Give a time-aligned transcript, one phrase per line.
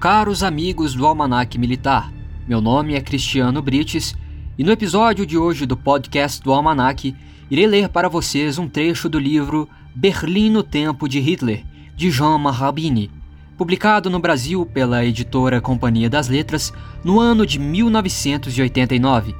[0.00, 2.10] caros amigos do Almanac Militar.
[2.48, 4.16] Meu nome é Cristiano Brites
[4.56, 7.14] e no episódio de hoje do podcast do Almanac
[7.50, 12.38] irei ler para vocês um trecho do livro Berlim no Tempo de Hitler, de Jean
[12.38, 13.10] Marabini,
[13.58, 16.72] publicado no Brasil pela editora Companhia das Letras
[17.04, 19.34] no ano de 1989.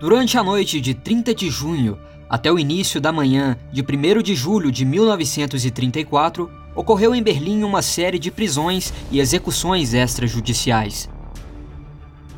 [0.00, 1.98] Durante a noite de 30 de junho
[2.32, 7.82] até o início da manhã de 1 de julho de 1934, ocorreu em Berlim uma
[7.82, 11.10] série de prisões e execuções extrajudiciais.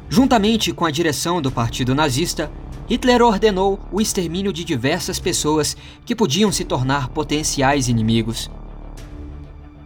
[0.09, 2.51] Juntamente com a direção do Partido Nazista,
[2.91, 8.51] Hitler ordenou o extermínio de diversas pessoas que podiam se tornar potenciais inimigos.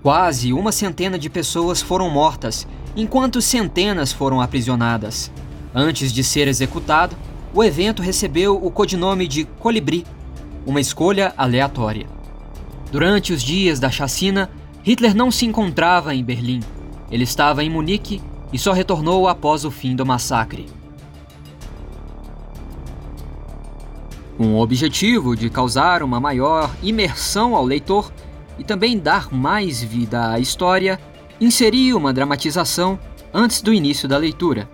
[0.02, 2.66] Quase uma centena de pessoas foram mortas,
[2.96, 5.30] enquanto centenas foram aprisionadas.
[5.74, 7.14] Antes de ser executado,
[7.54, 10.06] o evento recebeu o codinome de Colibri,
[10.66, 12.06] uma escolha aleatória.
[12.92, 14.50] Durante os dias da chacina,
[14.82, 16.60] Hitler não se encontrava em Berlim.
[17.10, 20.66] Ele estava em Munique e só retornou após o fim do massacre.
[24.36, 28.12] Com o objetivo de causar uma maior imersão ao leitor
[28.58, 30.98] e também dar mais vida à história,
[31.40, 32.98] inseri uma dramatização
[33.32, 34.68] antes do início da leitura.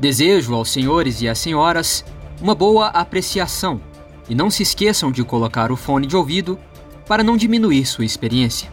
[0.00, 2.04] Desejo aos senhores e às senhoras
[2.40, 3.80] uma boa apreciação
[4.28, 6.56] e não se esqueçam de colocar o fone de ouvido
[7.06, 8.70] para não diminuir sua experiência.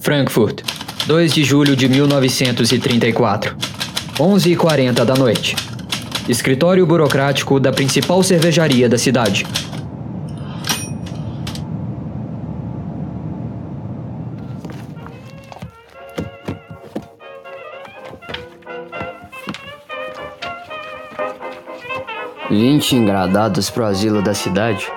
[0.00, 0.62] Frankfurt,
[1.06, 3.54] 2 de julho de 1934,
[4.18, 5.54] 11h40 da noite.
[6.26, 9.46] Escritório burocrático da principal cervejaria da cidade.
[22.48, 24.90] Vinte engradados pro asilo da cidade?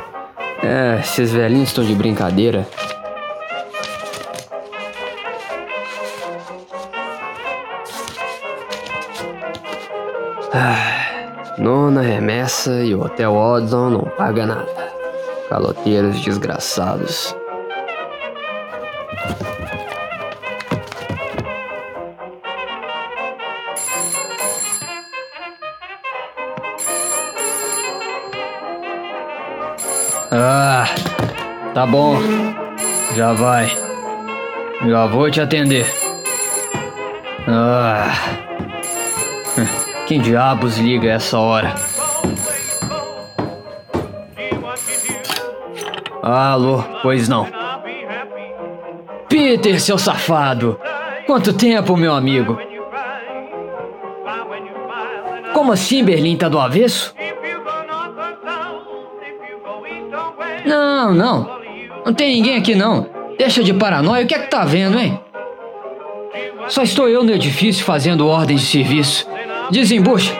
[0.63, 2.65] É, esses velhinhos estão de brincadeira.
[11.87, 14.91] Nona remessa e o Hotel Odson não paga nada.
[15.47, 17.33] Caloteiros desgraçados.
[30.29, 30.83] Ah,
[31.73, 32.17] tá bom.
[33.15, 33.71] Já vai.
[34.85, 35.85] Já vou te atender.
[37.47, 38.11] Ah.
[40.07, 41.75] Quem diabos liga essa hora?
[46.23, 47.45] Alô, pois não.
[49.27, 50.79] Peter, seu safado!
[51.25, 52.57] Quanto tempo, meu amigo?
[55.53, 57.13] Como assim Berlim tá do avesso?
[60.65, 61.59] Não, não.
[62.05, 63.09] Não tem ninguém aqui não.
[63.37, 65.19] Deixa de paranoia, o que é que tá vendo, hein?
[66.69, 69.27] Só estou eu no edifício fazendo ordens de serviço.
[69.71, 70.33] Desembucha.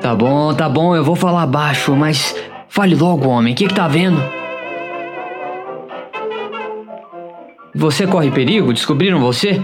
[0.00, 2.34] Tá bom, tá bom, eu vou falar baixo, mas
[2.68, 3.52] fale logo, homem.
[3.52, 4.18] O que, que tá vendo?
[7.74, 8.72] Você corre perigo?
[8.72, 9.60] Descobriram você?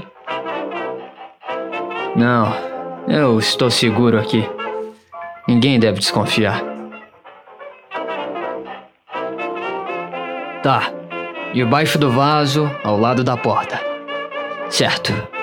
[2.17, 2.55] Não,
[3.09, 4.49] eu estou seguro aqui.
[5.49, 6.63] Ninguém deve desconfiar.
[10.63, 10.91] Tá,
[11.53, 13.81] debaixo do vaso, ao lado da porta.
[14.69, 15.34] Certo.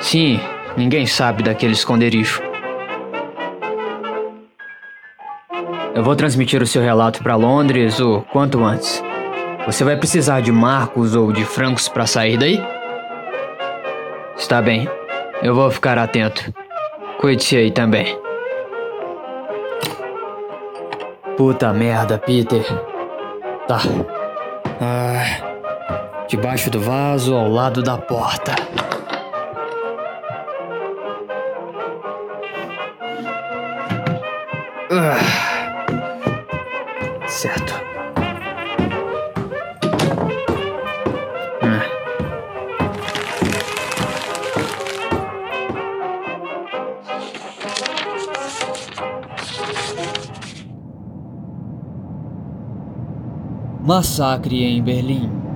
[0.00, 0.40] Sim,
[0.76, 2.42] ninguém sabe daquele esconderijo.
[5.94, 9.02] Eu vou transmitir o seu relato para Londres o quanto antes.
[9.66, 12.62] Você vai precisar de marcos ou de francos para sair daí?
[14.36, 14.88] Está bem.
[15.42, 16.52] Eu vou ficar atento.
[17.18, 18.16] Cuide-se aí também.
[21.36, 22.64] Puta merda, Peter.
[23.66, 23.80] Tá.
[24.80, 28.54] Ah, debaixo do vaso, ao lado da porta.
[34.90, 35.18] Ah,
[37.26, 37.74] certo.
[41.60, 41.84] Ah.
[53.84, 55.47] Massacre em Berlim.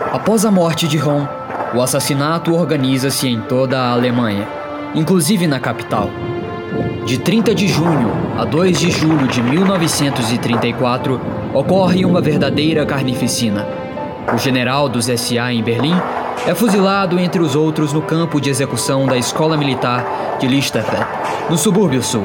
[0.00, 1.26] Após a morte de Ron,
[1.74, 4.48] o assassinato organiza-se em toda a Alemanha,
[4.94, 6.10] inclusive na capital.
[7.06, 11.20] De 30 de junho a 2 de julho de 1934,
[11.54, 13.66] ocorre uma verdadeira carnificina.
[14.32, 15.94] O general dos SA em Berlim
[16.46, 21.06] é fuzilado entre os outros no campo de execução da Escola Militar de Lichterfeld,
[21.48, 22.24] no subúrbio sul.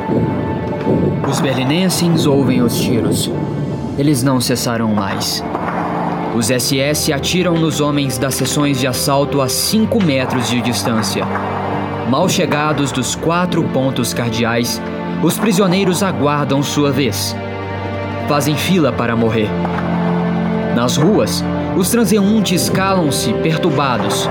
[1.30, 3.30] Os berlinenses ouvem os tiros.
[3.98, 5.44] Eles não cessarão mais.
[6.36, 11.26] Os SS atiram nos homens das seções de assalto a 5 metros de distância.
[12.10, 14.82] Mal chegados dos quatro pontos cardeais,
[15.24, 17.34] os prisioneiros aguardam sua vez.
[18.28, 19.48] Fazem fila para morrer.
[20.76, 21.42] Nas ruas,
[21.78, 24.28] os transeuntes calam-se perturbados.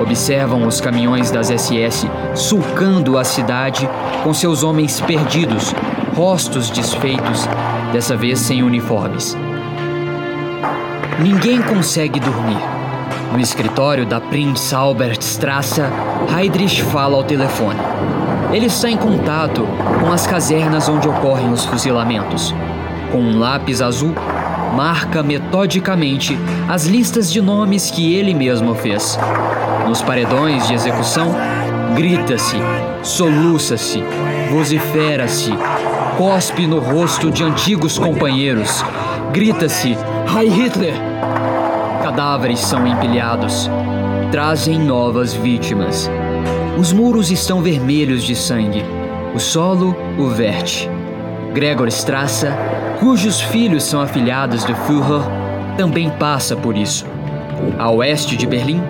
[0.00, 3.86] Observam os caminhões das SS sulcando a cidade
[4.24, 5.74] com seus homens perdidos,
[6.16, 7.46] rostos desfeitos,
[7.92, 9.36] dessa vez sem uniformes.
[11.20, 12.58] Ninguém consegue dormir.
[13.32, 15.82] No escritório da Prince Albert Strasse,
[16.34, 17.78] Heydrich fala ao telefone.
[18.52, 19.66] Ele está em contato
[20.00, 22.54] com as casernas onde ocorrem os fuzilamentos.
[23.10, 24.14] Com um lápis azul,
[24.74, 26.36] marca metodicamente
[26.68, 29.18] as listas de nomes que ele mesmo fez.
[29.86, 31.34] Nos paredões de execução,
[31.94, 32.56] grita-se,
[33.02, 34.02] soluça-se,
[34.50, 35.52] vocifera-se,
[36.16, 38.82] cospe no rosto de antigos companheiros,
[39.32, 39.96] grita-se
[40.28, 40.94] Heil Hitler!
[42.02, 43.68] Cadáveres são empilhados.
[44.30, 46.10] Trazem novas vítimas.
[46.78, 48.82] Os muros estão vermelhos de sangue.
[49.34, 50.88] O solo o verte.
[51.52, 52.52] Gregor Strasser,
[52.98, 55.22] cujos filhos são afilhados do Führer,
[55.76, 57.04] também passa por isso.
[57.78, 58.80] A oeste de Berlim,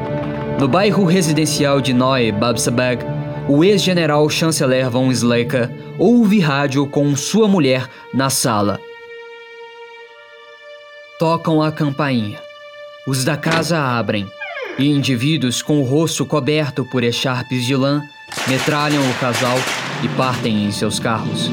[0.61, 3.05] no bairro residencial de Neue Babsberg,
[3.49, 8.79] o ex-general chanceler von Schleicher ouve rádio com sua mulher na sala
[11.23, 12.41] tocam a campainha.
[13.07, 14.27] Os da casa abrem,
[14.77, 18.03] e indivíduos com o rosto coberto por echarpes de lã
[18.49, 19.57] metralham o casal
[20.03, 21.49] e partem em seus carros.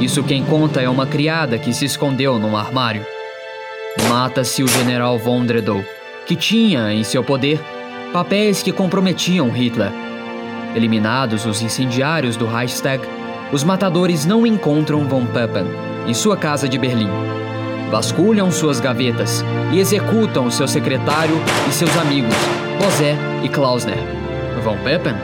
[0.00, 3.04] Isso quem conta é uma criada que se escondeu num armário.
[4.08, 5.84] Mata-se o general von Dredow,
[6.24, 7.60] que tinha em seu poder
[8.12, 9.90] papéis que comprometiam Hitler.
[10.76, 13.02] Eliminados os incendiários do Reichstag,
[13.50, 15.66] os matadores não encontram von Papen
[16.06, 17.10] em sua casa de Berlim
[17.90, 21.34] vasculham suas gavetas e executam seu secretário
[21.68, 22.34] e seus amigos,
[22.82, 23.98] José e Klausner.
[24.62, 25.14] Von Peppen,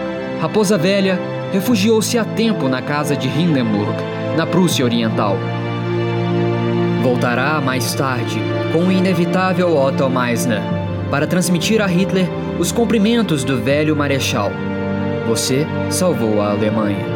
[0.41, 1.19] raposa velha,
[1.53, 3.95] refugiou-se a tempo na casa de Hindenburg,
[4.37, 5.37] na Prússia Oriental.
[7.03, 8.41] Voltará mais tarde
[8.73, 10.63] com o inevitável Otto Meissner
[11.11, 12.27] para transmitir a Hitler
[12.59, 14.51] os cumprimentos do velho marechal.
[15.29, 17.14] Você salvou a Alemanha.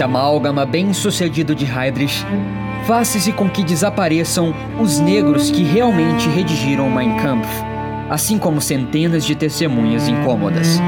[0.00, 2.24] Esse amálgama bem-sucedido de Heydrich
[2.86, 7.46] faz-se com que desapareçam os negros que realmente redigiram Mein Kampf,
[8.08, 10.80] assim como centenas de testemunhas incômodas.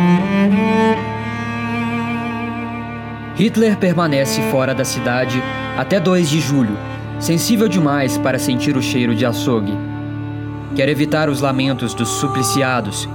[3.36, 5.42] Hitler permanece fora da cidade
[5.76, 6.78] até 2 de julho,
[7.20, 9.76] sensível demais para sentir o cheiro de açougue.
[10.74, 13.06] Quer evitar os lamentos dos supliciados,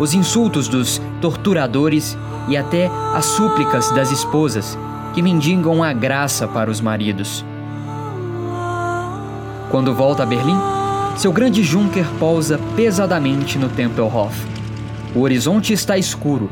[0.00, 2.18] os insultos dos torturadores
[2.48, 4.76] e até as súplicas das esposas
[5.14, 7.44] que mendigam a graça para os maridos.
[9.70, 10.58] Quando volta a Berlim,
[11.16, 14.34] seu grande Junker pousa pesadamente no Tempelhof.
[15.14, 16.50] O horizonte está escuro.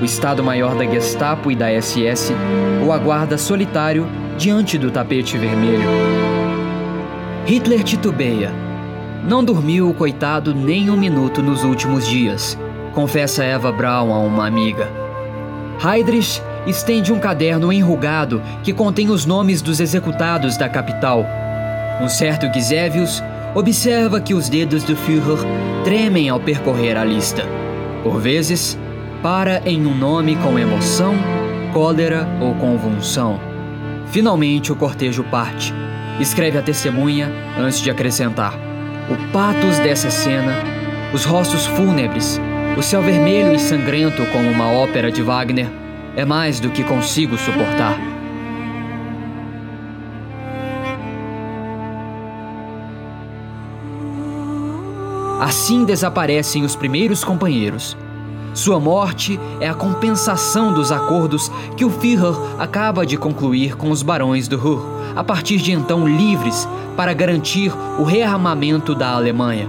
[0.00, 2.32] O Estado-Maior da Gestapo e da SS
[2.84, 5.88] o aguarda solitário diante do tapete vermelho.
[7.44, 8.52] Hitler titubeia.
[9.28, 12.58] Não dormiu o coitado nem um minuto nos últimos dias,
[12.94, 14.88] confessa Eva Braun a uma amiga.
[15.84, 21.24] Heydrich estende um caderno enrugado que contém os nomes dos executados da capital.
[22.00, 23.22] Um certo Gisevius
[23.54, 25.38] observa que os dedos do Führer
[25.84, 27.44] tremem ao percorrer a lista.
[28.02, 28.78] Por vezes,
[29.22, 31.14] para em um nome com emoção,
[31.72, 33.40] cólera ou convulsão.
[34.06, 35.74] Finalmente o cortejo parte.
[36.18, 38.54] Escreve a testemunha antes de acrescentar:
[39.08, 40.54] O patos dessa cena,
[41.12, 42.40] os rostos fúnebres,
[42.76, 45.79] o céu vermelho e sangrento como uma ópera de Wagner
[46.16, 47.98] é mais do que consigo suportar.
[55.40, 57.96] Assim desaparecem os primeiros companheiros.
[58.52, 64.02] Sua morte é a compensação dos acordos que o Führer acaba de concluir com os
[64.02, 64.84] barões do Ruhr,
[65.16, 69.68] a partir de então livres para garantir o rearmamento da Alemanha.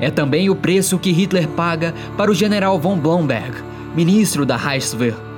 [0.00, 3.58] É também o preço que Hitler paga para o general von Blomberg,
[3.94, 5.29] ministro da Reichswehr.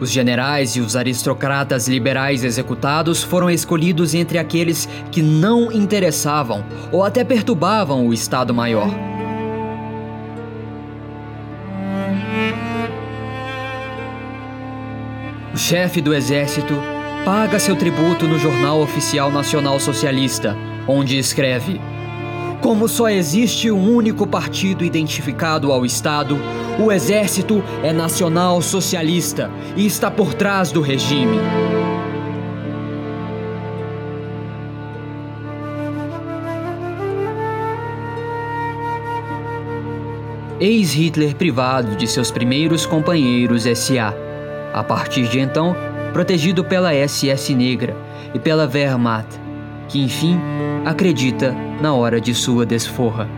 [0.00, 7.04] Os generais e os aristocratas liberais executados foram escolhidos entre aqueles que não interessavam ou
[7.04, 8.90] até perturbavam o Estado-Maior.
[15.54, 16.74] O chefe do exército
[17.24, 20.56] paga seu tributo no Jornal Oficial Nacional Socialista,
[20.88, 21.80] onde escreve:
[22.64, 26.38] Como só existe um único partido identificado ao Estado,
[26.82, 31.36] o exército é nacional socialista e está por trás do regime.
[40.58, 44.14] Ex-Hitler privado de seus primeiros companheiros SA
[44.72, 45.76] a partir de então,
[46.14, 47.94] protegido pela SS Negra
[48.32, 49.43] e pela Wehrmacht,
[49.88, 50.38] que enfim
[50.84, 53.28] acredita na hora de sua desforra.